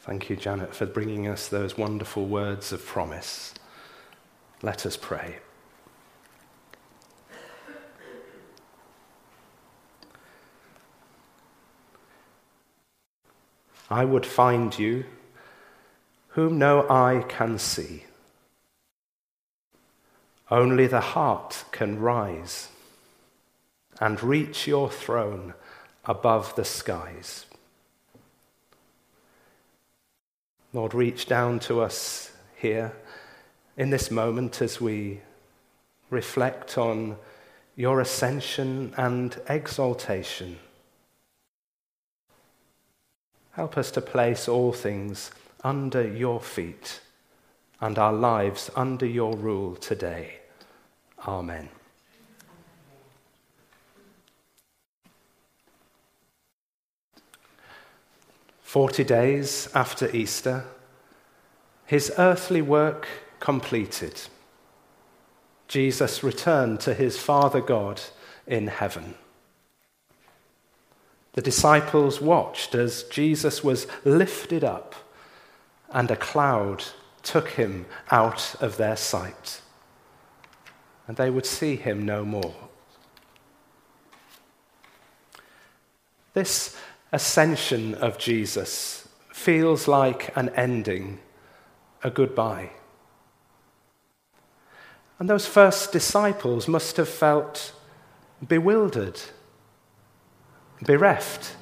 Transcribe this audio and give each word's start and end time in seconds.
Thank 0.00 0.30
you, 0.30 0.36
Janet, 0.36 0.74
for 0.74 0.86
bringing 0.86 1.28
us 1.28 1.48
those 1.48 1.76
wonderful 1.76 2.26
words 2.26 2.72
of 2.72 2.84
promise. 2.84 3.54
Let 4.62 4.86
us 4.86 4.96
pray. 4.96 5.36
I 13.90 14.04
would 14.04 14.24
find 14.24 14.78
you, 14.78 15.04
whom 16.28 16.58
no 16.58 16.88
eye 16.88 17.24
can 17.28 17.58
see. 17.58 18.04
Only 20.50 20.86
the 20.86 21.00
heart 21.00 21.64
can 21.72 22.00
rise 22.00 22.68
and 24.00 24.22
reach 24.22 24.66
your 24.66 24.88
throne 24.88 25.54
above 26.06 26.54
the 26.56 26.64
skies. 26.64 27.44
Lord, 30.72 30.94
reach 30.94 31.26
down 31.26 31.58
to 31.60 31.80
us 31.80 32.30
here 32.56 32.92
in 33.76 33.90
this 33.90 34.10
moment 34.10 34.62
as 34.62 34.80
we 34.80 35.20
reflect 36.10 36.78
on 36.78 37.16
your 37.74 38.00
ascension 38.00 38.92
and 38.96 39.40
exaltation. 39.48 40.58
Help 43.52 43.76
us 43.76 43.90
to 43.90 44.00
place 44.00 44.48
all 44.48 44.72
things 44.72 45.30
under 45.64 46.06
your 46.06 46.40
feet 46.40 47.00
and 47.80 47.98
our 47.98 48.12
lives 48.12 48.70
under 48.76 49.06
your 49.06 49.34
rule 49.36 49.74
today. 49.74 50.38
Amen. 51.26 51.68
Forty 58.70 59.02
days 59.02 59.68
after 59.74 60.08
Easter, 60.14 60.62
his 61.86 62.12
earthly 62.16 62.62
work 62.62 63.08
completed, 63.40 64.20
Jesus 65.66 66.22
returned 66.22 66.78
to 66.82 66.94
his 66.94 67.18
Father 67.18 67.60
God 67.60 68.00
in 68.46 68.68
heaven. 68.68 69.16
The 71.32 71.42
disciples 71.42 72.20
watched 72.20 72.76
as 72.76 73.02
Jesus 73.02 73.64
was 73.64 73.88
lifted 74.04 74.62
up 74.62 74.94
and 75.90 76.08
a 76.08 76.16
cloud 76.16 76.84
took 77.24 77.48
him 77.48 77.86
out 78.12 78.54
of 78.60 78.76
their 78.76 78.96
sight, 78.96 79.62
and 81.08 81.16
they 81.16 81.28
would 81.28 81.44
see 81.44 81.74
him 81.74 82.06
no 82.06 82.24
more. 82.24 82.54
This 86.34 86.76
ascension 87.12 87.94
of 87.94 88.18
Jesus 88.18 89.08
feels 89.32 89.88
like 89.88 90.36
an 90.36 90.48
ending, 90.50 91.18
a 92.04 92.10
goodbye. 92.10 92.70
And 95.18 95.28
those 95.28 95.46
first 95.46 95.92
disciples 95.92 96.66
must 96.68 96.96
have 96.96 97.08
felt 97.08 97.72
bewildered, 98.46 99.20
bereft, 100.82 101.56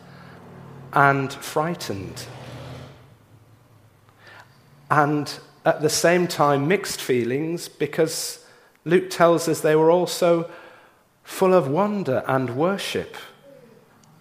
and 0.92 1.32
frightened. 1.32 2.24
And 4.90 5.38
at 5.64 5.82
the 5.82 5.90
same 5.90 6.28
time, 6.28 6.68
mixed 6.68 7.00
feelings 7.00 7.68
because 7.68 8.44
Luke 8.84 9.10
tells 9.10 9.48
us 9.48 9.60
they 9.60 9.76
were 9.76 9.90
also 9.90 10.50
full 11.24 11.52
of 11.52 11.68
wonder 11.68 12.22
and 12.26 12.56
worship 12.56 13.16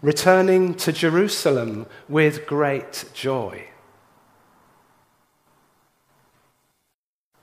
returning 0.01 0.75
to 0.75 0.91
Jerusalem 0.91 1.87
with 2.07 2.45
great 2.45 3.05
joy. 3.13 3.67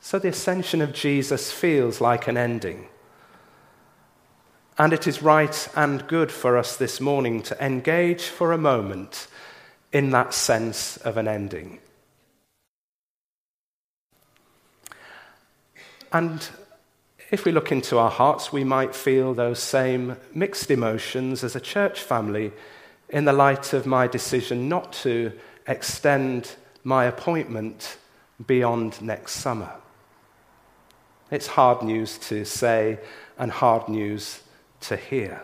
So 0.01 0.19
the 0.19 0.29
ascension 0.29 0.83
of 0.83 0.93
Jesus 0.93 1.51
feels 1.51 2.01
like 2.01 2.29
an 2.29 2.37
ending. 2.37 2.89
And 4.77 4.93
it 4.93 5.07
is 5.07 5.23
right 5.23 5.69
and 5.75 6.07
good 6.07 6.31
for 6.31 6.59
us 6.59 6.77
this 6.77 7.01
morning 7.01 7.43
to 7.43 7.65
engage 7.65 8.25
for 8.25 8.53
a 8.53 8.59
moment 8.59 9.29
in 9.93 10.11
that 10.11 10.35
sense 10.35 10.97
of 10.99 11.17
an 11.17 11.29
ending. 11.29 11.79
And 16.13 16.49
if 17.31 17.45
we 17.45 17.53
look 17.53 17.73
into 17.73 17.99
our 17.99 18.11
hearts, 18.11 18.53
we 18.53 18.65
might 18.65 18.95
feel 18.95 19.35
those 19.35 19.59
same 19.59 20.17
mixed 20.35 20.71
emotions 20.71 21.43
as 21.43 21.57
a 21.57 21.61
church 21.61 22.01
family 22.01 22.53
in 23.09 23.25
the 23.25 23.33
light 23.33 23.73
of 23.73 23.87
my 23.87 24.07
decision 24.07 24.69
not 24.69 24.93
to 24.93 25.33
extend 25.67 26.57
my 26.83 27.05
appointment 27.05 27.97
beyond 28.47 29.01
next 29.01 29.33
summer. 29.33 29.73
It's 31.31 31.47
hard 31.47 31.83
news 31.83 32.19
to 32.19 32.45
say 32.45 32.99
and 33.39 33.51
hard 33.51 33.89
news 33.89 34.43
to 34.81 34.97
hear. 34.97 35.43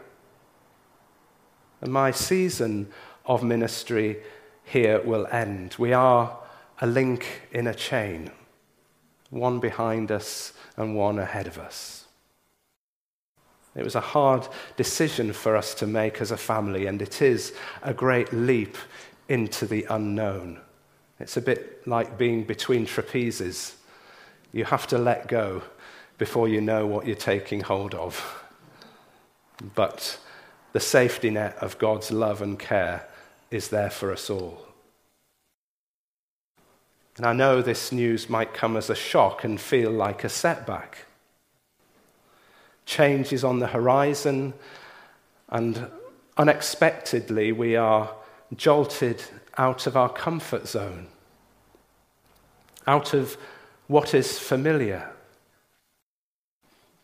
And 1.80 1.92
my 1.92 2.10
season 2.10 2.88
of 3.24 3.42
ministry 3.42 4.18
here 4.64 5.00
will 5.00 5.26
end. 5.28 5.76
We 5.78 5.92
are 5.92 6.36
a 6.80 6.86
link 6.86 7.48
in 7.52 7.66
a 7.66 7.74
chain 7.74 8.30
one 9.30 9.60
behind 9.60 10.10
us 10.10 10.52
and 10.76 10.94
one 10.96 11.18
ahead 11.18 11.46
of 11.46 11.58
us. 11.58 12.04
It 13.74 13.84
was 13.84 13.94
a 13.94 14.00
hard 14.00 14.46
decision 14.76 15.32
for 15.32 15.56
us 15.56 15.74
to 15.74 15.86
make 15.86 16.20
as 16.20 16.32
a 16.32 16.36
family, 16.36 16.86
and 16.86 17.00
it 17.00 17.22
is 17.22 17.54
a 17.82 17.94
great 17.94 18.32
leap 18.32 18.76
into 19.28 19.64
the 19.64 19.86
unknown. 19.88 20.60
It's 21.20 21.36
a 21.36 21.40
bit 21.40 21.86
like 21.86 22.18
being 22.18 22.44
between 22.44 22.86
trapezes. 22.86 23.74
You 24.52 24.64
have 24.64 24.88
to 24.88 24.98
let 24.98 25.28
go 25.28 25.62
before 26.18 26.48
you 26.48 26.60
know 26.60 26.86
what 26.86 27.06
you're 27.06 27.14
taking 27.14 27.60
hold 27.60 27.94
of. 27.94 28.44
But 29.74 30.18
the 30.72 30.80
safety 30.80 31.30
net 31.30 31.56
of 31.60 31.78
God's 31.78 32.10
love 32.10 32.42
and 32.42 32.58
care 32.58 33.06
is 33.50 33.68
there 33.68 33.90
for 33.90 34.12
us 34.12 34.30
all. 34.30 34.69
And 37.16 37.26
I 37.26 37.32
know 37.32 37.60
this 37.60 37.92
news 37.92 38.30
might 38.30 38.54
come 38.54 38.76
as 38.76 38.88
a 38.88 38.94
shock 38.94 39.44
and 39.44 39.60
feel 39.60 39.90
like 39.90 40.24
a 40.24 40.28
setback. 40.28 41.06
Change 42.86 43.32
is 43.32 43.44
on 43.44 43.58
the 43.58 43.68
horizon, 43.68 44.54
and 45.48 45.86
unexpectedly, 46.36 47.52
we 47.52 47.76
are 47.76 48.14
jolted 48.56 49.22
out 49.58 49.86
of 49.86 49.96
our 49.96 50.08
comfort 50.08 50.66
zone, 50.66 51.06
out 52.86 53.12
of 53.12 53.36
what 53.86 54.14
is 54.14 54.38
familiar, 54.38 55.10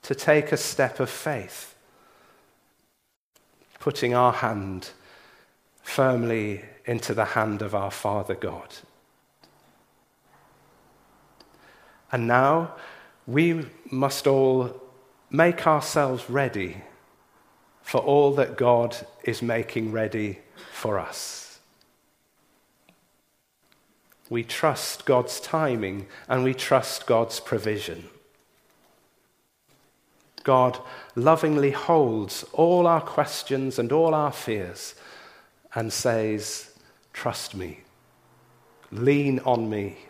to 0.03 0.15
take 0.15 0.53
a 0.53 0.57
step 0.57 1.01
of 1.01 1.11
faith, 1.11 1.75
putting 3.81 4.15
our 4.15 4.33
hand 4.33 4.91
firmly 5.83 6.65
into 6.85 7.13
the 7.13 7.25
hand 7.25 7.63
of 7.63 7.75
our 7.75 7.91
Father 7.91 8.35
God. 8.35 8.75
And 12.13 12.27
now 12.27 12.75
we 13.27 13.67
must 13.91 14.27
all 14.27 14.81
make 15.31 15.67
ourselves 15.67 16.31
ready 16.31 16.83
for 17.83 18.01
all 18.01 18.33
that 18.35 18.57
God 18.57 18.97
is 19.25 19.43
making 19.43 19.93
ready 19.93 20.41
for 20.73 20.99
us. 20.99 21.59
We 24.29 24.43
trust 24.43 25.07
God's 25.07 25.41
timing 25.41 26.07
and 26.29 26.43
we 26.43 26.53
trust 26.53 27.07
God's 27.07 27.39
provision. 27.39 28.09
God 30.43 30.79
lovingly 31.15 31.73
holds 31.73 32.45
all 32.53 32.87
our 32.87 33.01
questions 33.01 33.79
and 33.79 33.93
all 33.93 34.15
our 34.15 34.33
fears 34.33 34.95
and 35.75 35.93
says, 35.93 36.73
Trust 37.13 37.55
me, 37.55 37.81
lean 38.91 39.41
on 39.41 39.69
me. 39.69 40.06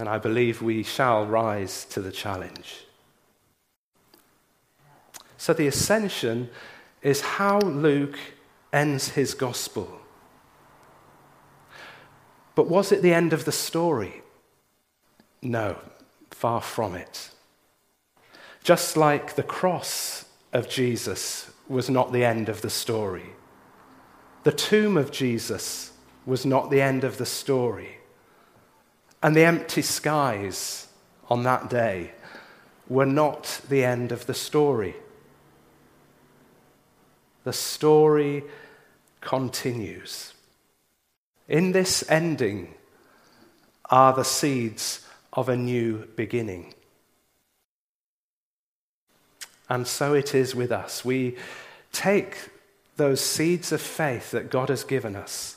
And 0.00 0.08
I 0.08 0.16
believe 0.16 0.62
we 0.62 0.82
shall 0.82 1.26
rise 1.26 1.84
to 1.90 2.00
the 2.00 2.10
challenge. 2.10 2.86
So 5.36 5.52
the 5.52 5.66
ascension 5.66 6.48
is 7.02 7.20
how 7.20 7.58
Luke 7.58 8.18
ends 8.72 9.10
his 9.10 9.34
gospel. 9.34 10.00
But 12.54 12.66
was 12.66 12.92
it 12.92 13.02
the 13.02 13.12
end 13.12 13.34
of 13.34 13.44
the 13.44 13.52
story? 13.52 14.22
No, 15.42 15.76
far 16.30 16.62
from 16.62 16.94
it. 16.94 17.32
Just 18.64 18.96
like 18.96 19.34
the 19.34 19.42
cross 19.42 20.24
of 20.54 20.66
Jesus 20.66 21.50
was 21.68 21.90
not 21.90 22.10
the 22.10 22.24
end 22.24 22.48
of 22.48 22.62
the 22.62 22.70
story, 22.70 23.34
the 24.44 24.52
tomb 24.52 24.96
of 24.96 25.12
Jesus 25.12 25.92
was 26.24 26.46
not 26.46 26.70
the 26.70 26.80
end 26.80 27.04
of 27.04 27.18
the 27.18 27.26
story. 27.26 27.99
And 29.22 29.36
the 29.36 29.44
empty 29.44 29.82
skies 29.82 30.88
on 31.28 31.42
that 31.42 31.68
day 31.68 32.12
were 32.88 33.06
not 33.06 33.60
the 33.68 33.84
end 33.84 34.12
of 34.12 34.26
the 34.26 34.34
story. 34.34 34.96
The 37.44 37.52
story 37.52 38.44
continues. 39.20 40.34
in 41.48 41.72
this 41.72 42.08
ending 42.08 42.74
are 43.86 44.12
the 44.12 44.24
seeds 44.24 45.06
of 45.32 45.48
a 45.48 45.56
new 45.56 46.06
beginning. 46.16 46.72
And 49.68 49.86
so 49.86 50.14
it 50.14 50.34
is 50.34 50.54
with 50.54 50.72
us. 50.72 51.04
We 51.04 51.36
take 51.92 52.50
those 52.96 53.20
seeds 53.20 53.72
of 53.72 53.80
faith 53.80 54.30
that 54.30 54.50
God 54.50 54.68
has 54.68 54.84
given 54.84 55.16
us 55.16 55.56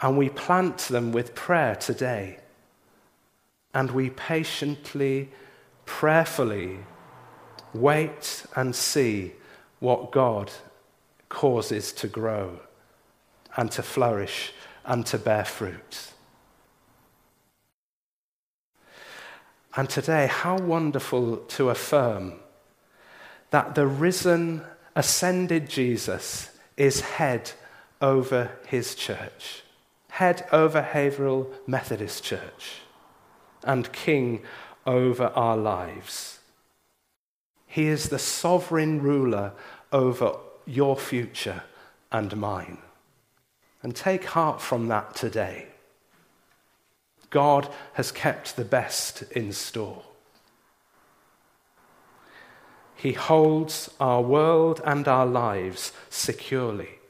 and 0.00 0.16
we 0.18 0.28
plant 0.28 0.78
them 0.78 1.12
with 1.12 1.34
prayer 1.34 1.76
today. 1.76 2.38
And 3.74 3.90
we 3.90 4.10
patiently, 4.10 5.30
prayerfully 5.84 6.78
wait 7.74 8.46
and 8.54 8.74
see 8.74 9.32
what 9.80 10.12
God 10.12 10.50
causes 11.28 11.92
to 11.92 12.06
grow 12.06 12.60
and 13.56 13.70
to 13.72 13.82
flourish 13.82 14.52
and 14.84 15.04
to 15.06 15.18
bear 15.18 15.44
fruit. 15.44 16.12
And 19.76 19.90
today, 19.90 20.28
how 20.28 20.56
wonderful 20.56 21.38
to 21.38 21.70
affirm 21.70 22.34
that 23.50 23.74
the 23.74 23.86
risen, 23.86 24.62
ascended 24.94 25.68
Jesus 25.68 26.50
is 26.76 27.00
head 27.00 27.50
over 28.00 28.52
his 28.66 28.94
church, 28.94 29.62
head 30.10 30.46
over 30.52 30.80
Haverhill 30.80 31.50
Methodist 31.66 32.22
Church, 32.22 32.82
and 33.64 33.92
king 33.92 34.42
over 34.86 35.26
our 35.34 35.56
lives. 35.56 36.38
He 37.66 37.86
is 37.88 38.08
the 38.08 38.18
sovereign 38.18 39.02
ruler 39.02 39.52
over 39.92 40.36
your 40.66 40.96
future 40.96 41.62
and 42.12 42.36
mine. 42.36 42.78
And 43.82 43.94
take 43.94 44.24
heart 44.24 44.60
from 44.60 44.88
that 44.88 45.14
today. 45.14 45.66
God 47.30 47.68
has 47.94 48.12
kept 48.12 48.56
the 48.56 48.64
best 48.64 49.22
in 49.32 49.52
store. 49.52 50.02
He 52.94 53.12
holds 53.12 53.90
our 54.00 54.22
world 54.22 54.80
and 54.84 55.06
our 55.08 55.26
lives 55.26 55.92
securely. 56.08 57.00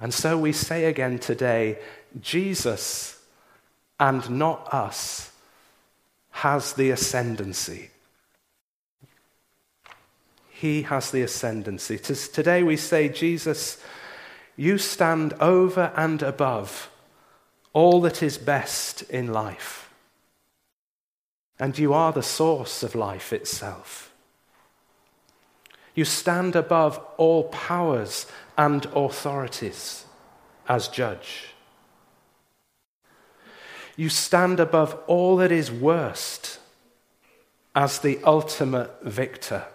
And 0.00 0.12
so 0.12 0.36
we 0.36 0.52
say 0.52 0.86
again 0.86 1.18
today 1.18 1.78
Jesus 2.20 3.19
and 4.00 4.28
not 4.30 4.72
us 4.72 5.30
has 6.30 6.72
the 6.72 6.90
ascendancy. 6.90 7.90
He 10.48 10.82
has 10.82 11.10
the 11.10 11.22
ascendancy. 11.22 11.98
Today 11.98 12.62
we 12.62 12.76
say, 12.76 13.08
Jesus, 13.08 13.82
you 14.56 14.78
stand 14.78 15.34
over 15.34 15.92
and 15.94 16.22
above 16.22 16.90
all 17.72 18.00
that 18.00 18.22
is 18.22 18.38
best 18.38 19.02
in 19.02 19.32
life. 19.32 19.90
And 21.58 21.78
you 21.78 21.92
are 21.92 22.12
the 22.12 22.22
source 22.22 22.82
of 22.82 22.94
life 22.94 23.32
itself. 23.32 24.12
You 25.94 26.06
stand 26.06 26.56
above 26.56 26.98
all 27.18 27.44
powers 27.44 28.26
and 28.56 28.86
authorities 28.86 30.06
as 30.68 30.88
judge. 30.88 31.49
You 34.00 34.08
stand 34.08 34.60
above 34.60 34.98
all 35.08 35.36
that 35.36 35.52
is 35.52 35.70
worst 35.70 36.58
as 37.74 37.98
the 37.98 38.18
ultimate 38.24 38.90
victor. 39.02 39.66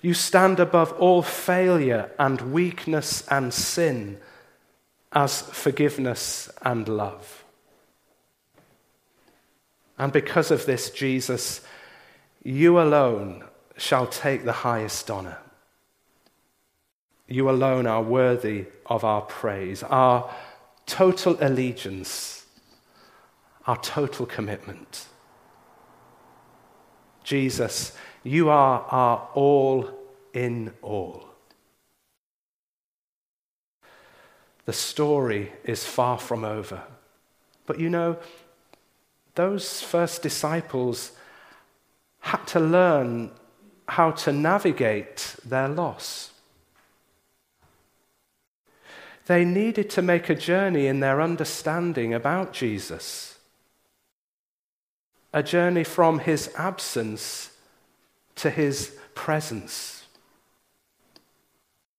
You 0.00 0.14
stand 0.14 0.60
above 0.60 0.92
all 0.92 1.20
failure 1.20 2.12
and 2.16 2.52
weakness 2.52 3.26
and 3.26 3.52
sin 3.52 4.20
as 5.10 5.42
forgiveness 5.42 6.48
and 6.62 6.86
love. 6.86 7.42
And 9.98 10.12
because 10.12 10.52
of 10.52 10.66
this, 10.66 10.90
Jesus, 10.90 11.60
you 12.44 12.80
alone 12.80 13.42
shall 13.76 14.06
take 14.06 14.44
the 14.44 14.62
highest 14.62 15.10
honor. 15.10 15.38
You 17.26 17.50
alone 17.50 17.88
are 17.88 18.00
worthy 18.00 18.66
of 18.86 19.02
our 19.02 19.22
praise, 19.22 19.82
our 19.82 20.32
total 20.86 21.36
allegiance, 21.40 22.46
our 23.66 23.76
total 23.78 24.26
commitment. 24.26 25.06
Jesus, 27.22 27.92
you 28.22 28.50
are 28.50 28.80
our 28.90 29.28
all 29.34 29.90
in 30.32 30.72
all. 30.82 31.24
The 34.66 34.72
story 34.72 35.52
is 35.64 35.84
far 35.84 36.18
from 36.18 36.44
over. 36.44 36.82
But 37.66 37.80
you 37.80 37.88
know, 37.90 38.18
those 39.34 39.82
first 39.82 40.22
disciples 40.22 41.12
had 42.20 42.46
to 42.48 42.60
learn 42.60 43.30
how 43.88 44.12
to 44.12 44.32
navigate 44.32 45.36
their 45.44 45.68
loss. 45.68 46.33
They 49.26 49.44
needed 49.44 49.88
to 49.90 50.02
make 50.02 50.28
a 50.28 50.34
journey 50.34 50.86
in 50.86 51.00
their 51.00 51.20
understanding 51.20 52.12
about 52.12 52.52
Jesus, 52.52 53.38
a 55.32 55.42
journey 55.42 55.84
from 55.84 56.18
his 56.18 56.50
absence 56.56 57.50
to 58.36 58.50
his 58.50 58.96
presence. 59.14 60.04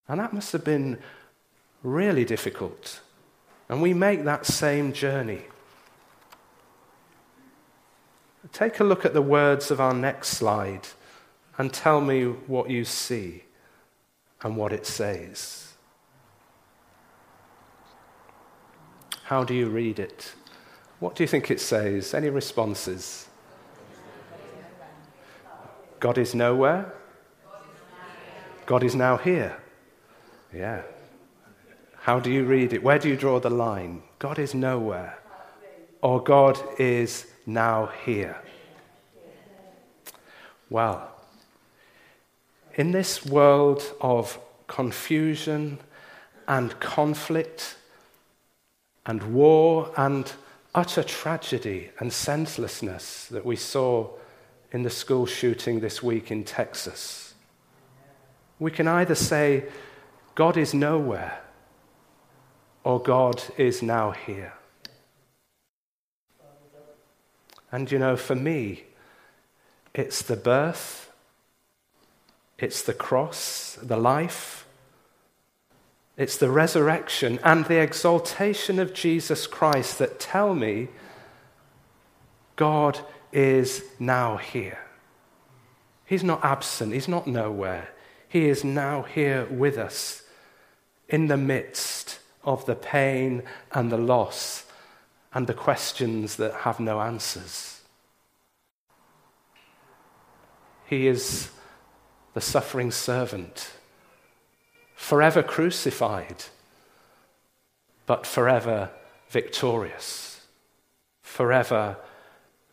And 0.07 0.19
that 0.19 0.33
must 0.33 0.51
have 0.51 0.63
been 0.63 0.99
really 1.81 2.25
difficult. 2.25 3.01
And 3.69 3.81
we 3.81 3.93
make 3.93 4.23
that 4.23 4.45
same 4.45 4.93
journey. 4.93 5.41
Take 8.53 8.79
a 8.79 8.83
look 8.83 9.05
at 9.05 9.13
the 9.13 9.21
words 9.21 9.71
of 9.71 9.81
our 9.81 9.93
next 9.93 10.29
slide 10.29 10.87
and 11.57 11.73
tell 11.73 11.99
me 12.01 12.25
what 12.25 12.69
you 12.69 12.85
see 12.85 13.43
and 14.43 14.55
what 14.55 14.71
it 14.71 14.85
says. 14.85 15.74
How 19.25 19.43
do 19.43 19.55
you 19.55 19.69
read 19.69 19.97
it? 19.97 20.35
What 20.99 21.15
do 21.15 21.23
you 21.23 21.27
think 21.27 21.49
it 21.49 21.59
says? 21.59 22.13
Any 22.13 22.29
responses? 22.29 23.27
God 25.99 26.19
is 26.19 26.35
nowhere? 26.35 26.93
God 28.67 28.83
is 28.83 28.93
now 28.93 29.17
here. 29.17 29.57
Yeah. 30.53 30.83
How 32.01 32.19
do 32.19 32.31
you 32.31 32.43
read 32.43 32.71
it? 32.71 32.83
Where 32.83 32.99
do 32.99 33.09
you 33.09 33.15
draw 33.15 33.39
the 33.39 33.49
line? 33.49 34.03
God 34.19 34.37
is 34.37 34.53
nowhere. 34.53 35.17
Or 36.03 36.21
God 36.21 36.59
is 36.77 37.25
now 37.47 37.89
here. 38.05 38.37
Well, 40.69 41.11
in 42.75 42.91
this 42.91 43.25
world 43.25 43.81
of 43.99 44.37
confusion 44.67 45.79
and 46.47 46.79
conflict 46.79 47.77
and 49.05 49.33
war 49.33 49.91
and 49.97 50.31
utter 50.73 51.03
tragedy 51.03 51.89
and 51.99 52.11
senselessness 52.11 53.27
that 53.27 53.45
we 53.45 53.55
saw 53.55 54.09
in 54.71 54.83
the 54.83 54.89
school 54.89 55.25
shooting 55.25 55.79
this 55.79 56.03
week 56.03 56.31
in 56.31 56.43
Texas, 56.43 57.33
we 58.59 58.71
can 58.71 58.87
either 58.87 59.15
say, 59.15 59.65
God 60.33 60.57
is 60.57 60.73
nowhere 60.73 61.41
or 62.83 63.01
God 63.01 63.41
is 63.57 63.81
now 63.81 64.11
here. 64.11 64.53
And 67.71 67.91
you 67.91 67.99
know, 67.99 68.15
for 68.15 68.35
me, 68.35 68.83
it's 69.93 70.21
the 70.21 70.35
birth, 70.35 71.11
it's 72.57 72.83
the 72.83 72.93
cross, 72.93 73.77
the 73.81 73.97
life, 73.97 74.64
it's 76.17 76.37
the 76.37 76.49
resurrection 76.49 77.39
and 77.43 77.65
the 77.65 77.81
exaltation 77.81 78.79
of 78.79 78.93
Jesus 78.93 79.47
Christ 79.47 79.99
that 79.99 80.19
tell 80.19 80.55
me 80.55 80.87
God 82.55 82.99
is 83.33 83.83
now 83.99 84.37
here. 84.37 84.79
He's 86.05 86.23
not 86.23 86.43
absent, 86.43 86.93
He's 86.93 87.07
not 87.07 87.27
nowhere. 87.27 87.89
He 88.27 88.47
is 88.47 88.63
now 88.63 89.03
here 89.03 89.45
with 89.45 89.77
us 89.77 90.23
in 91.09 91.27
the 91.27 91.37
midst 91.37 92.19
of 92.43 92.65
the 92.65 92.75
pain 92.75 93.43
and 93.71 93.91
the 93.91 93.97
loss 93.97 94.65
and 95.33 95.47
the 95.47 95.53
questions 95.53 96.37
that 96.37 96.53
have 96.53 96.79
no 96.79 97.01
answers. 97.01 97.81
He 100.85 101.07
is 101.07 101.49
the 102.33 102.41
suffering 102.41 102.91
servant, 102.91 103.71
forever 104.95 105.43
crucified, 105.43 106.45
but 108.05 108.25
forever 108.25 108.89
victorious, 109.29 110.41
forever 111.21 111.97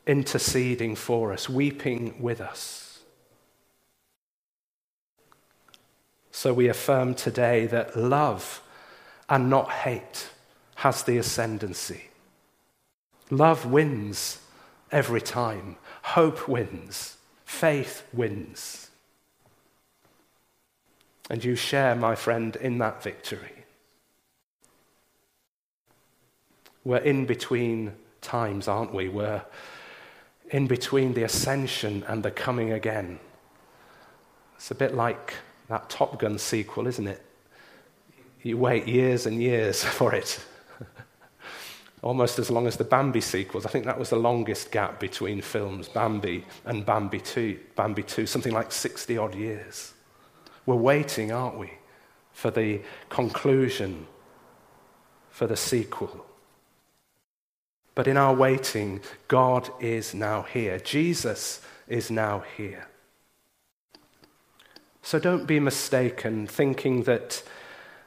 interceding 0.07 0.95
for 0.95 1.33
us, 1.33 1.49
weeping 1.49 2.15
with 2.21 2.41
us. 2.41 3.01
So 6.31 6.53
we 6.53 6.69
affirm 6.69 7.15
today 7.15 7.67
that 7.67 7.97
love 7.97 8.63
and 9.29 9.49
not 9.51 9.71
hate 9.71 10.29
has 10.77 11.03
the 11.03 11.19
ascendancy. 11.19 12.09
Love 13.31 13.67
wins 13.67 14.39
every 14.91 15.21
time, 15.21 15.77
hope 16.03 16.49
wins, 16.49 17.17
faith 17.45 18.03
wins. 18.13 18.91
And 21.33 21.43
you 21.43 21.57
share, 21.57 21.95
my 21.95 22.15
friend, 22.15 22.55
in 22.57 22.77
that 22.79 23.03
victory. 23.03 23.65
We're 26.85 26.99
in 26.99 27.25
between 27.25 27.95
times, 28.21 28.69
aren't 28.69 28.93
we? 28.93 29.09
We're 29.09 29.43
in 30.51 30.67
between 30.67 31.15
the 31.15 31.23
ascension 31.23 32.05
and 32.07 32.23
the 32.23 32.31
coming 32.31 32.73
again. 32.73 33.19
It's 34.57 34.71
a 34.71 34.75
bit 34.75 34.95
like 34.95 35.33
that 35.69 35.89
Top 35.89 36.19
Gun 36.19 36.37
sequel, 36.39 36.87
isn't 36.87 37.07
it? 37.07 37.25
You 38.43 38.59
wait 38.59 38.87
years 38.87 39.25
and 39.25 39.43
years 39.43 39.83
for 39.99 40.15
it. 40.15 40.39
Almost 42.03 42.41
as 42.41 42.51
long 42.51 42.67
as 42.67 42.77
the 42.77 42.85
Bambi 42.85 43.23
sequels. 43.23 43.65
I 43.65 43.71
think 43.71 43.87
that 43.87 43.99
was 43.99 44.11
the 44.11 44.17
longest 44.17 44.71
gap 44.71 45.01
between 45.01 45.41
films, 45.41 45.89
Bambi 45.89 46.45
and 46.67 46.85
Bambi 46.85 47.21
2, 47.21 47.59
Bambi 47.75 48.03
2 48.03 48.27
something 48.27 48.53
like 48.53 48.71
60 48.71 49.17
odd 49.17 49.35
years. 49.35 49.95
We're 50.67 50.77
waiting, 50.77 51.33
aren't 51.33 51.59
we, 51.59 51.73
for 52.33 52.51
the 52.51 52.81
conclusion, 53.09 54.07
for 55.31 55.47
the 55.47 55.57
sequel. 55.57 56.27
But 57.95 58.07
in 58.07 58.17
our 58.17 58.35
waiting, 58.35 59.01
God 59.29 59.71
is 59.81 60.15
now 60.15 60.43
here. 60.43 60.79
Jesus 60.79 61.61
is 61.89 62.11
now 62.11 62.45
here. 62.57 62.89
So 65.03 65.19
don't 65.19 65.47
be 65.47 65.61
mistaken 65.61 66.47
thinking 66.47 67.03
that 67.03 67.43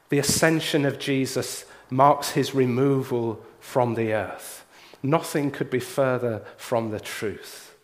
the 0.10 0.20
ascension 0.20 0.86
of 0.86 0.98
Jesus 0.98 1.66
marks 1.90 2.32
his 2.32 2.56
removal 2.56 3.44
from 3.60 3.96
the 3.96 4.14
earth. 4.14 4.66
Nothing 5.04 5.52
could 5.52 5.70
be 5.70 5.80
further 5.80 6.44
from 6.58 6.90
the 6.90 7.00
truth. 7.00 7.76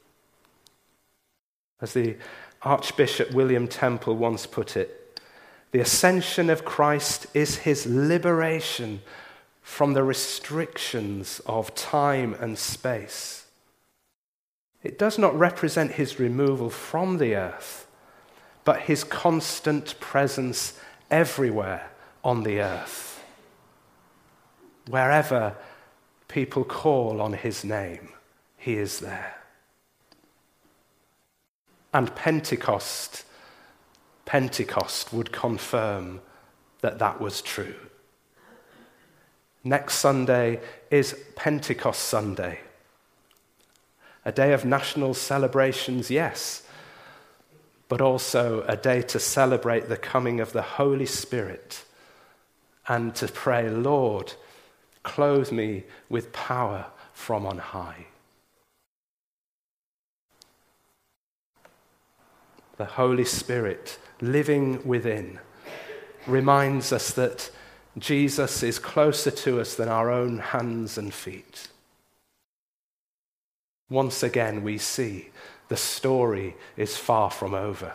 As 1.82 1.94
the 1.94 2.16
Archbishop 2.63 3.32
William 3.32 3.68
Temple 3.68 4.15
once 4.15 4.46
put 4.46 4.77
it, 4.77 5.20
the 5.72 5.80
ascension 5.80 6.50
of 6.50 6.65
Christ 6.65 7.27
is 7.34 7.58
his 7.58 7.86
liberation 7.86 9.01
from 9.62 9.94
the 9.94 10.03
restrictions 10.03 11.41
of 11.46 11.74
time 11.75 12.36
and 12.36 12.58
space. 12.58 13.46
It 14.84 15.00
does 15.00 15.18
not 15.18 15.38
represent 15.38 15.94
his 15.94 16.20
removal 16.20 16.70
from 16.70 17.18
the 17.18 17.36
earth, 17.36 17.88
but 18.63 18.82
his 18.82 19.03
constant 19.03 20.00
presence 20.00 20.80
everywhere 21.10 21.89
on 22.24 22.44
the 22.44 22.62
earth. 22.62 23.24
Wherever 24.88 25.56
people 26.27 26.63
call 26.63 27.22
on 27.22 27.34
his 27.34 27.63
name, 27.63 28.10
he 28.58 28.75
is 28.77 29.00
there. 29.00 29.40
And 31.93 32.15
Pentecost, 32.15 33.25
Pentecost 34.25 35.12
would 35.12 35.31
confirm 35.31 36.21
that 36.81 37.00
that 37.00 37.19
was 37.19 37.41
true. 37.41 37.75
Next 39.63 39.95
Sunday 39.95 40.60
is 40.89 41.15
Pentecost 41.36 42.01
Sunday. 42.01 42.60
A 44.25 44.31
day 44.31 44.53
of 44.53 44.65
national 44.65 45.13
celebrations, 45.13 46.10
yes, 46.10 46.63
but 47.89 48.01
also 48.01 48.63
a 48.67 48.77
day 48.77 49.01
to 49.01 49.19
celebrate 49.19 49.89
the 49.89 49.98
coming 49.98 50.39
of 50.39 50.53
the 50.53 50.62
Holy 50.62 51.05
Spirit 51.05 51.83
and 52.88 53.13
to 53.15 53.27
pray, 53.27 53.69
Lord, 53.69 54.33
clothe 55.03 55.51
me 55.51 55.83
with 56.10 56.33
power 56.33 56.88
from 57.13 57.45
on 57.45 57.57
high. 57.57 58.07
The 62.81 62.88
Holy 62.88 63.25
Spirit 63.25 64.00
living 64.21 64.83
within 64.88 65.39
reminds 66.25 66.91
us 66.91 67.11
that 67.11 67.51
Jesus 67.95 68.63
is 68.63 68.79
closer 68.79 69.29
to 69.29 69.61
us 69.61 69.75
than 69.75 69.88
our 69.88 70.09
own 70.09 70.39
hands 70.39 70.97
and 70.97 71.13
feet. 71.13 71.67
Once 73.88 74.23
again, 74.23 74.63
we 74.63 74.79
see 74.79 75.29
the 75.67 75.77
story 75.77 76.55
is 76.75 76.97
far 76.97 77.29
from 77.29 77.53
over. 77.53 77.93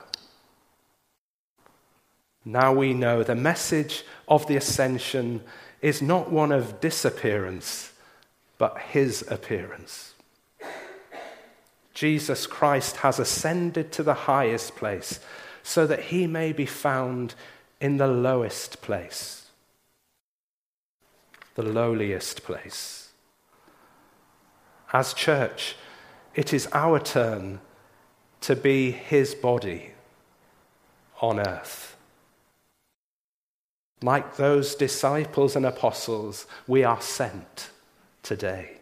Now 2.44 2.72
we 2.72 2.94
know 2.94 3.24
the 3.24 3.34
message 3.34 4.04
of 4.28 4.46
the 4.46 4.56
ascension 4.56 5.42
is 5.82 6.00
not 6.00 6.30
one 6.30 6.52
of 6.52 6.80
disappearance, 6.80 7.92
but 8.56 8.78
his 8.78 9.24
appearance. 9.28 10.14
Jesus 11.96 12.46
Christ 12.46 12.98
has 12.98 13.18
ascended 13.18 13.90
to 13.92 14.02
the 14.02 14.12
highest 14.14 14.76
place 14.76 15.18
so 15.62 15.86
that 15.86 16.04
he 16.04 16.26
may 16.26 16.52
be 16.52 16.66
found 16.66 17.34
in 17.80 17.96
the 17.96 18.06
lowest 18.06 18.82
place 18.82 19.46
the 21.56 21.62
lowliest 21.62 22.44
place. 22.44 23.08
As 24.92 25.12
church, 25.14 25.74
it 26.34 26.52
is 26.52 26.68
our 26.72 27.00
turn 27.00 27.60
to 28.42 28.54
be 28.54 28.90
his 28.90 29.34
body 29.34 29.92
on 31.20 31.40
earth. 31.40 31.96
Like 34.02 34.36
those 34.36 34.74
disciples 34.74 35.56
and 35.56 35.64
apostles, 35.64 36.46
we 36.66 36.84
are 36.84 37.00
sent 37.00 37.70
today. 38.22 38.75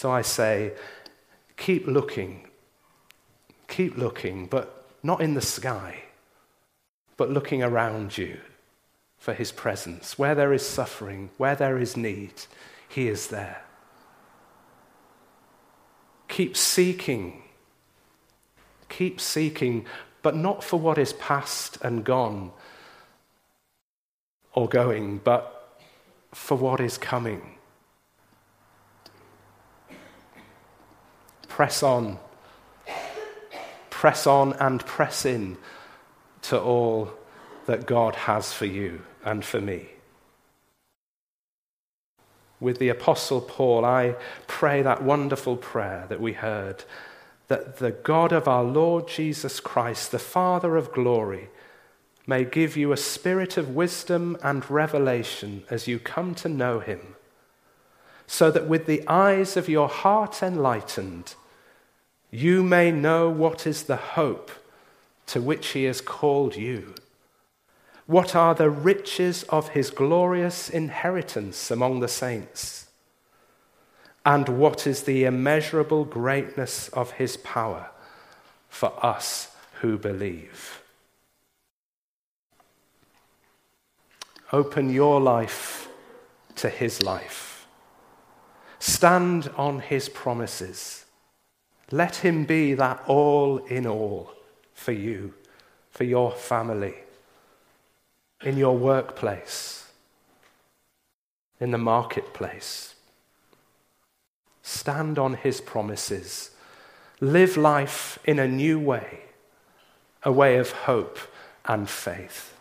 So 0.00 0.10
I 0.10 0.22
say, 0.22 0.72
keep 1.58 1.86
looking, 1.86 2.48
keep 3.68 3.98
looking, 3.98 4.46
but 4.46 4.86
not 5.02 5.20
in 5.20 5.34
the 5.34 5.42
sky, 5.42 6.04
but 7.18 7.28
looking 7.28 7.62
around 7.62 8.16
you 8.16 8.38
for 9.18 9.34
his 9.34 9.52
presence. 9.52 10.18
Where 10.18 10.34
there 10.34 10.54
is 10.54 10.66
suffering, 10.66 11.28
where 11.36 11.54
there 11.54 11.76
is 11.76 11.98
need, 11.98 12.32
he 12.88 13.08
is 13.08 13.26
there. 13.26 13.62
Keep 16.28 16.56
seeking. 16.56 17.42
Keep 18.88 19.20
seeking, 19.20 19.84
but 20.22 20.34
not 20.34 20.64
for 20.64 20.80
what 20.80 20.96
is 20.96 21.12
past 21.12 21.76
and 21.82 22.04
gone 22.04 22.52
or 24.54 24.66
going, 24.66 25.18
but 25.18 25.78
for 26.32 26.56
what 26.56 26.80
is 26.80 26.96
coming. 26.96 27.58
Press 31.60 31.82
on. 31.82 32.16
Press 33.90 34.26
on 34.26 34.54
and 34.54 34.80
press 34.86 35.26
in 35.26 35.58
to 36.40 36.58
all 36.58 37.10
that 37.66 37.84
God 37.84 38.14
has 38.14 38.50
for 38.50 38.64
you 38.64 39.02
and 39.26 39.44
for 39.44 39.60
me. 39.60 39.90
With 42.60 42.78
the 42.78 42.88
Apostle 42.88 43.42
Paul, 43.42 43.84
I 43.84 44.16
pray 44.46 44.80
that 44.80 45.02
wonderful 45.02 45.58
prayer 45.58 46.06
that 46.08 46.18
we 46.18 46.32
heard 46.32 46.84
that 47.48 47.76
the 47.76 47.90
God 47.90 48.32
of 48.32 48.48
our 48.48 48.64
Lord 48.64 49.06
Jesus 49.06 49.60
Christ, 49.60 50.12
the 50.12 50.18
Father 50.18 50.78
of 50.78 50.94
glory, 50.94 51.50
may 52.26 52.42
give 52.42 52.74
you 52.74 52.90
a 52.90 52.96
spirit 52.96 53.58
of 53.58 53.76
wisdom 53.76 54.38
and 54.42 54.70
revelation 54.70 55.64
as 55.68 55.86
you 55.86 55.98
come 55.98 56.34
to 56.36 56.48
know 56.48 56.80
him, 56.80 57.16
so 58.26 58.50
that 58.50 58.66
with 58.66 58.86
the 58.86 59.06
eyes 59.06 59.58
of 59.58 59.68
your 59.68 59.90
heart 59.90 60.42
enlightened, 60.42 61.34
you 62.30 62.62
may 62.62 62.90
know 62.90 63.28
what 63.28 63.66
is 63.66 63.84
the 63.84 63.96
hope 63.96 64.50
to 65.26 65.40
which 65.40 65.68
he 65.68 65.84
has 65.84 66.00
called 66.00 66.56
you 66.56 66.94
what 68.10 68.34
are 68.34 68.56
the 68.56 68.68
riches 68.68 69.44
of 69.50 69.68
his 69.68 69.90
glorious 69.90 70.68
inheritance 70.68 71.70
among 71.70 72.00
the 72.00 72.08
saints? 72.08 72.88
And 74.26 74.48
what 74.48 74.84
is 74.84 75.04
the 75.04 75.22
immeasurable 75.22 76.04
greatness 76.06 76.88
of 76.88 77.12
his 77.12 77.36
power 77.36 77.90
for 78.68 78.92
us 79.06 79.54
who 79.74 79.96
believe? 79.96 80.82
Open 84.52 84.90
your 84.92 85.20
life 85.20 85.86
to 86.56 86.68
his 86.68 87.00
life. 87.02 87.68
Stand 88.80 89.52
on 89.56 89.78
his 89.78 90.08
promises. 90.08 91.04
Let 91.90 92.16
him 92.16 92.44
be 92.44 92.74
that 92.74 93.02
all 93.06 93.58
in 93.58 93.86
all 93.86 94.32
for 94.74 94.92
you, 94.92 95.34
for 95.90 96.04
your 96.04 96.32
family 96.32 96.94
in 98.42 98.56
your 98.56 98.74
workplace, 98.74 99.90
in 101.60 101.72
the 101.72 101.78
marketplace. 101.78 102.94
Stand 104.62 105.18
on 105.18 105.34
his 105.34 105.60
promises. 105.60 106.50
Live 107.20 107.58
life 107.58 108.18
in 108.24 108.38
a 108.38 108.48
new 108.48 108.78
way, 108.78 109.24
a 110.22 110.32
way 110.32 110.56
of 110.56 110.72
hope 110.72 111.18
and 111.66 111.86
faith. 111.86 112.54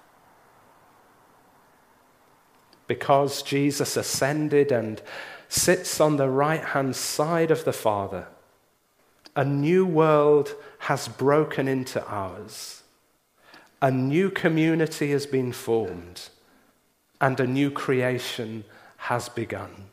because 2.90 3.44
Jesus 3.44 3.96
ascended 3.96 4.72
and 4.72 5.00
sits 5.48 6.02
on 6.02 6.18
the 6.18 6.28
right 6.28 6.64
hand 6.64 6.96
side 6.96 7.52
of 7.52 7.64
the 7.64 7.72
Father, 7.72 8.28
a 9.40 9.46
new 9.46 9.86
world 9.86 10.54
has 10.80 11.08
broken 11.08 11.66
into 11.66 12.06
ours. 12.06 12.84
A 13.82 13.90
new 13.90 14.30
community 14.30 15.12
has 15.12 15.26
been 15.26 15.54
formed, 15.54 16.28
and 17.22 17.40
a 17.40 17.48
new 17.48 17.72
creation 17.72 18.66
has 18.98 19.30
begun. 19.30 19.86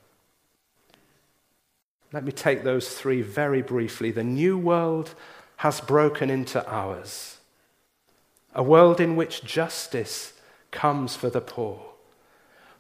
Let 2.13 2.25
me 2.25 2.33
take 2.33 2.65
those 2.65 2.89
three 2.89 3.23
very 3.23 3.63
briefly. 3.63 4.11
The 4.11 4.25
new 4.25 4.59
world 4.59 5.15
has 5.59 5.81
broken 5.81 6.29
into 6.29 6.69
ours, 6.69 7.39
a 8.53 8.65
world 8.65 9.01
in 9.01 9.15
which 9.15 9.45
justice 9.45 10.33
comes 10.73 11.15
for 11.15 11.31
the 11.31 11.41
poor, 11.41 11.81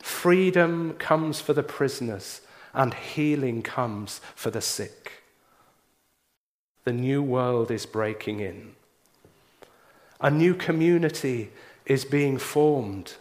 freedom 0.00 0.94
comes 0.94 1.40
for 1.40 1.52
the 1.52 1.62
prisoners, 1.62 2.40
and 2.74 2.92
healing 2.92 3.62
comes 3.62 4.20
for 4.34 4.50
the 4.50 4.60
sick. 4.60 5.22
The 6.86 6.92
new 6.92 7.20
world 7.20 7.72
is 7.72 7.84
breaking 7.84 8.38
in. 8.38 8.76
A 10.20 10.30
new 10.30 10.54
community 10.54 11.50
is 11.84 12.04
being 12.04 12.38
formed. 12.38 13.14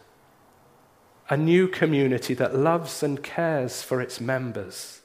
A 1.31 1.36
new 1.36 1.67
community 1.67 2.36
that 2.36 2.55
loves 2.55 3.01
and 3.01 3.24
cares 3.24 3.81
for 3.81 4.01
its 4.01 4.22
members. 4.22 5.01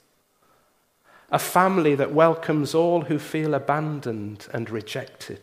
A 1.33 1.38
family 1.38 1.95
that 1.95 2.12
welcomes 2.12 2.75
all 2.75 3.00
who 3.00 3.19
feel 3.19 3.55
abandoned 3.55 4.47
and 4.52 4.69
rejected. 4.69 5.40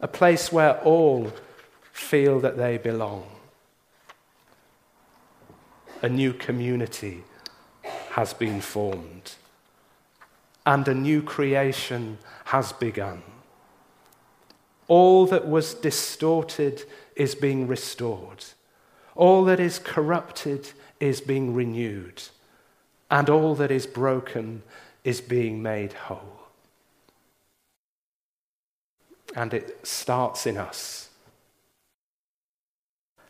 A 0.00 0.08
place 0.08 0.50
where 0.50 0.80
all 0.80 1.32
feel 1.92 2.40
that 2.40 2.56
they 2.56 2.78
belong. 2.78 3.28
A 6.02 6.08
new 6.08 6.32
community 6.32 7.22
has 8.10 8.34
been 8.34 8.60
formed, 8.60 9.36
and 10.66 10.86
a 10.88 10.94
new 10.94 11.22
creation 11.22 12.18
has 12.46 12.72
begun. 12.72 13.22
All 14.88 15.26
that 15.26 15.48
was 15.48 15.74
distorted 15.74 16.84
is 17.14 17.34
being 17.34 17.68
restored. 17.68 18.44
All 19.14 19.44
that 19.44 19.60
is 19.60 19.78
corrupted 19.78 20.72
is 21.00 21.20
being 21.20 21.54
renewed. 21.54 22.22
And 23.10 23.30
all 23.30 23.54
that 23.54 23.70
is 23.70 23.86
broken 23.86 24.62
is 25.04 25.20
being 25.20 25.62
made 25.62 25.92
whole. 25.92 26.40
And 29.34 29.54
it 29.54 29.86
starts 29.86 30.46
in 30.46 30.56
us. 30.56 31.10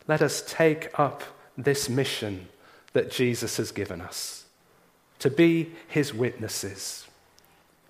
Let 0.07 0.21
us 0.21 0.43
take 0.47 0.97
up 0.99 1.23
this 1.57 1.89
mission 1.89 2.47
that 2.93 3.11
Jesus 3.11 3.57
has 3.57 3.71
given 3.71 4.01
us 4.01 4.45
to 5.19 5.29
be 5.29 5.71
his 5.87 6.13
witnesses. 6.13 7.06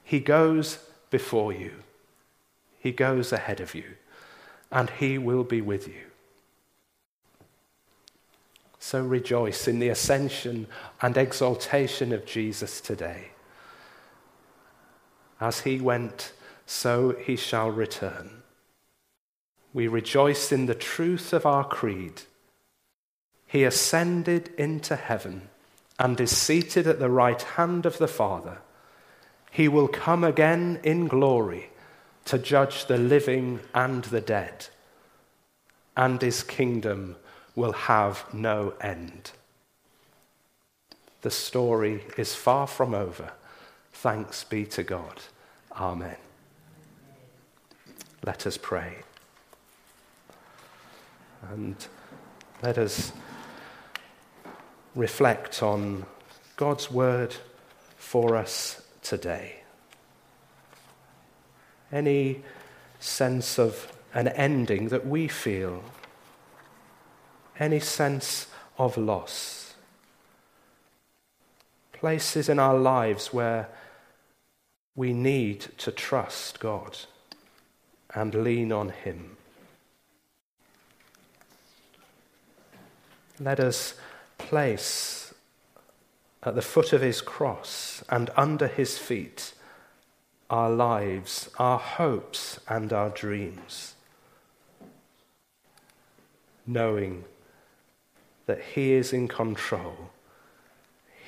He 0.08 0.22
goes 0.22 0.80
before 1.10 1.52
you, 1.52 1.84
he 2.80 2.94
goes 2.94 3.34
ahead 3.34 3.60
of 3.60 3.76
you, 3.76 3.84
and 4.72 4.90
he 4.90 5.18
will 5.18 5.44
be 5.44 5.60
with 5.60 5.86
you. 5.86 6.06
So 8.80 9.04
rejoice 9.04 9.68
in 9.68 9.80
the 9.80 9.90
ascension 9.90 10.68
and 11.02 11.18
exaltation 11.18 12.14
of 12.14 12.26
Jesus 12.26 12.80
today. 12.80 13.32
As 15.42 15.60
he 15.60 15.82
went, 15.82 16.32
so 16.66 17.14
he 17.22 17.36
shall 17.36 17.70
return. 17.70 18.44
We 19.74 19.90
rejoice 19.90 20.54
in 20.54 20.68
the 20.68 20.74
truth 20.74 21.34
of 21.34 21.46
our 21.46 21.66
creed. 21.66 22.22
He 23.46 23.66
ascended 23.66 24.54
into 24.58 24.96
heaven 24.96 25.50
and 26.00 26.18
is 26.22 26.32
seated 26.32 26.88
at 26.88 27.00
the 27.00 27.10
right 27.10 27.42
hand 27.42 27.86
of 27.86 27.98
the 27.98 28.08
Father. 28.08 28.60
He 29.58 29.68
will 29.68 29.88
come 29.88 30.24
again 30.24 30.80
in 30.84 31.08
glory 31.08 31.72
to 32.26 32.38
judge 32.38 32.86
the 32.86 33.00
living 33.00 33.60
and 33.74 34.04
the 34.04 34.22
dead, 34.22 34.68
and 35.96 36.22
his 36.22 36.44
kingdom 36.44 37.16
will 37.56 37.72
have 37.72 38.32
no 38.32 38.76
end. 38.80 39.32
The 41.24 41.32
story 41.32 42.04
is 42.18 42.36
far 42.36 42.68
from 42.68 42.94
over. 42.94 43.32
Thanks 43.94 44.44
be 44.44 44.64
to 44.66 44.84
God. 44.84 45.22
Amen. 45.76 46.18
Let 48.24 48.46
us 48.46 48.60
pray. 48.60 48.98
And 51.50 51.76
let 52.62 52.78
us 52.78 53.12
reflect 54.94 55.64
on 55.64 56.06
God's 56.58 56.92
word 56.92 57.36
for 57.98 58.36
us 58.36 58.84
today. 59.08 59.62
Any 61.92 62.44
sense 63.00 63.58
of 63.58 63.92
an 64.14 64.28
ending 64.30 64.90
that 64.90 65.08
we 65.08 65.28
feel, 65.28 65.84
any 67.60 67.80
sense 67.80 68.48
of 68.78 68.98
loss, 68.98 69.76
places 71.94 72.50
in 72.50 72.60
our 72.60 72.78
lives 72.78 73.34
where 73.34 73.70
we 74.96 75.14
need 75.14 75.62
to 75.78 75.92
trust 75.92 76.60
God 76.60 76.98
and 78.14 78.34
lean 78.34 78.72
on 78.72 78.90
Him. 78.90 79.38
Let 83.40 83.60
us 83.60 83.94
place 84.38 85.27
at 86.48 86.56
the 86.56 86.62
foot 86.62 86.94
of 86.94 87.02
his 87.02 87.20
cross 87.20 88.02
and 88.10 88.30
under 88.38 88.68
his 88.68 88.98
feet 88.98 89.54
our 90.50 90.70
lives, 90.70 91.50
our 91.60 91.78
hopes, 91.78 92.58
and 92.70 92.94
our 92.94 93.10
dreams, 93.10 93.96
knowing 96.66 97.26
that 98.46 98.62
he 98.62 98.94
is 98.94 99.12
in 99.12 99.28
control, 99.28 100.10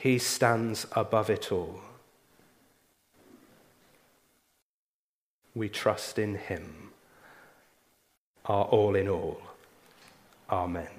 he 0.01 0.17
stands 0.17 0.87
above 0.93 1.29
it 1.29 1.51
all. 1.51 1.81
We 5.53 5.67
trust 5.67 6.17
in 6.17 6.35
him, 6.35 6.91
our 8.45 8.63
all 8.63 8.95
in 8.95 9.09
all. 9.09 9.41
Amen. 10.49 10.98